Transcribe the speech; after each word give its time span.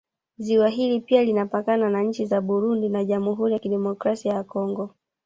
Ziwa 0.37 0.69
hili 0.69 1.01
pia 1.01 1.23
linapakana 1.23 1.89
na 1.89 2.01
nchi 2.03 2.25
za 2.25 2.41
Burundi 2.41 2.89
na 2.89 3.03
jamhuri 3.05 3.53
ya 3.53 3.59
Kidemokrasia 3.59 4.33
ya 4.33 4.43
Congo 4.43 4.95